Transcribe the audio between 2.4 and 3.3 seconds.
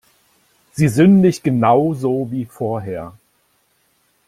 vorher.